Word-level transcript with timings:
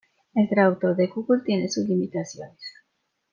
El 0.33 0.49
traductor 0.49 0.95
de 0.95 1.05
Google 1.09 1.43
tiene 1.45 1.69
sus 1.69 1.87
limitaciones. 1.87 2.59